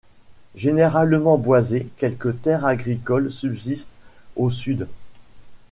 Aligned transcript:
Généralement 0.55 1.37
boisé, 1.37 1.87
quelques 1.97 2.41
terres 2.41 2.65
agricoles 2.65 3.29
subsistent 3.29 3.93
au 4.35 4.49
sud. 4.49 4.87